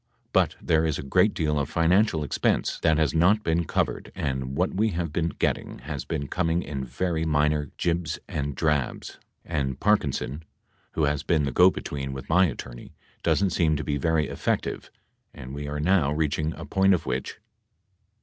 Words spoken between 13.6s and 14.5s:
to be very